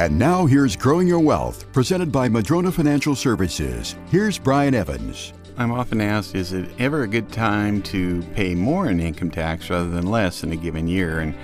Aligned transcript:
And 0.00 0.18
now 0.18 0.46
here's 0.46 0.76
Growing 0.76 1.06
Your 1.06 1.20
Wealth, 1.20 1.70
presented 1.74 2.10
by 2.10 2.26
Madrona 2.26 2.72
Financial 2.72 3.14
Services. 3.14 3.96
Here's 4.08 4.38
Brian 4.38 4.72
Evans. 4.72 5.34
I'm 5.58 5.70
often 5.70 6.00
asked, 6.00 6.34
is 6.34 6.54
it 6.54 6.70
ever 6.78 7.02
a 7.02 7.06
good 7.06 7.30
time 7.30 7.82
to 7.82 8.22
pay 8.34 8.54
more 8.54 8.88
in 8.88 8.98
income 8.98 9.30
tax 9.30 9.68
rather 9.68 9.90
than 9.90 10.06
less 10.06 10.42
in 10.42 10.52
a 10.52 10.56
given 10.56 10.88
year? 10.88 11.20
And 11.20 11.34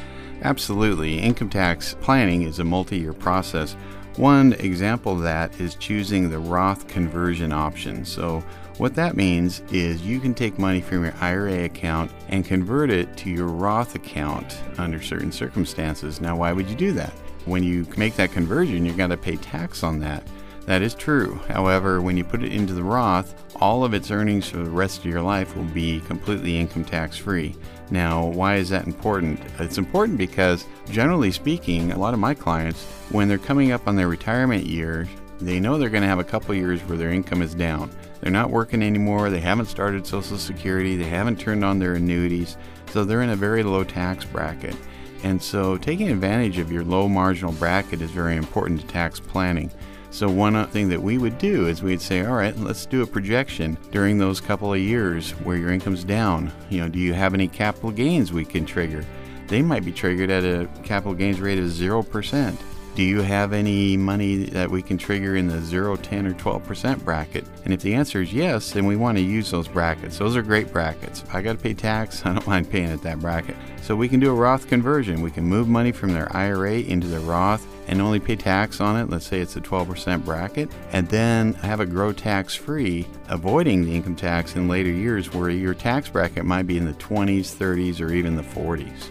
absolutely, 0.42 1.18
income 1.18 1.50
tax 1.50 1.96
planning 2.00 2.42
is 2.42 2.58
a 2.58 2.64
multi 2.64 2.98
year 2.98 3.12
process. 3.12 3.74
One 4.16 4.54
example 4.54 5.12
of 5.12 5.22
that 5.22 5.60
is 5.60 5.74
choosing 5.74 6.30
the 6.30 6.38
Roth 6.38 6.88
conversion 6.88 7.52
option. 7.52 8.04
So, 8.04 8.42
what 8.78 8.94
that 8.94 9.16
means 9.16 9.62
is 9.70 10.02
you 10.02 10.20
can 10.20 10.34
take 10.34 10.58
money 10.58 10.80
from 10.80 11.04
your 11.04 11.14
IRA 11.20 11.64
account 11.64 12.10
and 12.28 12.44
convert 12.44 12.90
it 12.90 13.16
to 13.18 13.30
your 13.30 13.46
Roth 13.46 13.94
account 13.94 14.58
under 14.78 15.00
certain 15.00 15.32
circumstances. 15.32 16.20
Now, 16.20 16.36
why 16.36 16.52
would 16.52 16.68
you 16.68 16.76
do 16.76 16.92
that? 16.92 17.12
When 17.46 17.62
you 17.62 17.86
make 17.96 18.16
that 18.16 18.32
conversion, 18.32 18.84
you're 18.84 18.96
going 18.96 19.10
to 19.10 19.16
pay 19.16 19.36
tax 19.36 19.82
on 19.82 20.00
that. 20.00 20.26
That 20.66 20.82
is 20.82 20.94
true. 20.94 21.40
However, 21.48 22.02
when 22.02 22.16
you 22.16 22.24
put 22.24 22.42
it 22.42 22.52
into 22.52 22.74
the 22.74 22.82
Roth, 22.82 23.34
all 23.60 23.84
of 23.84 23.94
its 23.94 24.10
earnings 24.10 24.48
for 24.48 24.58
the 24.58 24.70
rest 24.70 24.98
of 24.98 25.06
your 25.06 25.22
life 25.22 25.56
will 25.56 25.64
be 25.64 26.00
completely 26.00 26.58
income 26.58 26.84
tax 26.84 27.16
free. 27.16 27.54
Now, 27.90 28.26
why 28.26 28.56
is 28.56 28.68
that 28.70 28.86
important? 28.86 29.40
It's 29.60 29.78
important 29.78 30.18
because, 30.18 30.66
generally 30.90 31.30
speaking, 31.30 31.92
a 31.92 31.98
lot 31.98 32.14
of 32.14 32.20
my 32.20 32.34
clients, 32.34 32.84
when 33.10 33.28
they're 33.28 33.38
coming 33.38 33.70
up 33.70 33.86
on 33.86 33.94
their 33.94 34.08
retirement 34.08 34.66
years, 34.66 35.06
they 35.40 35.60
know 35.60 35.78
they're 35.78 35.88
going 35.88 36.02
to 36.02 36.08
have 36.08 36.18
a 36.18 36.24
couple 36.24 36.54
years 36.54 36.80
where 36.82 36.98
their 36.98 37.12
income 37.12 37.42
is 37.42 37.54
down. 37.54 37.90
They're 38.20 38.32
not 38.32 38.50
working 38.50 38.82
anymore, 38.82 39.30
they 39.30 39.40
haven't 39.40 39.66
started 39.66 40.04
Social 40.04 40.38
Security, 40.38 40.96
they 40.96 41.04
haven't 41.04 41.38
turned 41.38 41.64
on 41.64 41.78
their 41.78 41.94
annuities, 41.94 42.56
so 42.90 43.04
they're 43.04 43.22
in 43.22 43.30
a 43.30 43.36
very 43.36 43.62
low 43.62 43.84
tax 43.84 44.24
bracket. 44.24 44.74
And 45.22 45.40
so 45.40 45.76
taking 45.76 46.10
advantage 46.10 46.58
of 46.58 46.72
your 46.72 46.82
low 46.82 47.08
marginal 47.08 47.52
bracket 47.52 48.00
is 48.00 48.10
very 48.10 48.36
important 48.36 48.80
to 48.80 48.86
tax 48.86 49.20
planning. 49.20 49.70
So, 50.16 50.30
one 50.30 50.66
thing 50.68 50.88
that 50.88 51.02
we 51.02 51.18
would 51.18 51.36
do 51.36 51.66
is 51.66 51.82
we'd 51.82 52.00
say, 52.00 52.24
all 52.24 52.36
right, 52.36 52.56
let's 52.56 52.86
do 52.86 53.02
a 53.02 53.06
projection 53.06 53.76
during 53.90 54.16
those 54.16 54.40
couple 54.40 54.72
of 54.72 54.80
years 54.80 55.32
where 55.32 55.58
your 55.58 55.70
income's 55.70 56.04
down. 56.04 56.50
You 56.70 56.80
know, 56.80 56.88
do 56.88 56.98
you 56.98 57.12
have 57.12 57.34
any 57.34 57.48
capital 57.48 57.90
gains 57.90 58.32
we 58.32 58.46
can 58.46 58.64
trigger? 58.64 59.04
They 59.48 59.60
might 59.60 59.84
be 59.84 59.92
triggered 59.92 60.30
at 60.30 60.42
a 60.42 60.70
capital 60.84 61.12
gains 61.12 61.38
rate 61.38 61.58
of 61.58 61.66
0%. 61.66 62.56
Do 62.96 63.02
you 63.02 63.20
have 63.20 63.52
any 63.52 63.94
money 63.94 64.36
that 64.36 64.70
we 64.70 64.80
can 64.80 64.96
trigger 64.96 65.36
in 65.36 65.48
the 65.48 65.60
0, 65.60 65.96
10, 65.96 66.26
or 66.28 66.32
12% 66.32 67.04
bracket? 67.04 67.44
And 67.66 67.74
if 67.74 67.82
the 67.82 67.92
answer 67.92 68.22
is 68.22 68.32
yes, 68.32 68.70
then 68.70 68.86
we 68.86 68.96
want 68.96 69.18
to 69.18 69.22
use 69.22 69.50
those 69.50 69.68
brackets. 69.68 70.16
Those 70.16 70.34
are 70.34 70.40
great 70.40 70.72
brackets. 70.72 71.22
If 71.22 71.34
I 71.34 71.42
got 71.42 71.58
to 71.58 71.62
pay 71.62 71.74
tax, 71.74 72.22
I 72.24 72.32
don't 72.32 72.46
mind 72.46 72.70
paying 72.70 72.88
at 72.88 73.02
that 73.02 73.20
bracket. 73.20 73.54
So 73.82 73.94
we 73.94 74.08
can 74.08 74.18
do 74.18 74.30
a 74.30 74.34
Roth 74.34 74.66
conversion. 74.66 75.20
We 75.20 75.30
can 75.30 75.44
move 75.44 75.68
money 75.68 75.92
from 75.92 76.14
their 76.14 76.34
IRA 76.34 76.78
into 76.78 77.06
the 77.06 77.20
Roth 77.20 77.66
and 77.86 78.00
only 78.00 78.18
pay 78.18 78.34
tax 78.34 78.80
on 78.80 78.96
it. 78.96 79.10
Let's 79.10 79.26
say 79.26 79.40
it's 79.40 79.56
a 79.56 79.60
12% 79.60 80.24
bracket, 80.24 80.70
and 80.92 81.06
then 81.10 81.52
have 81.52 81.82
it 81.82 81.90
grow 81.90 82.14
tax 82.14 82.54
free, 82.54 83.06
avoiding 83.28 83.84
the 83.84 83.94
income 83.94 84.16
tax 84.16 84.56
in 84.56 84.68
later 84.68 84.90
years 84.90 85.34
where 85.34 85.50
your 85.50 85.74
tax 85.74 86.08
bracket 86.08 86.46
might 86.46 86.66
be 86.66 86.78
in 86.78 86.86
the 86.86 86.94
20s, 86.94 87.54
30s, 87.54 88.00
or 88.00 88.10
even 88.14 88.36
the 88.36 88.42
40s. 88.42 89.10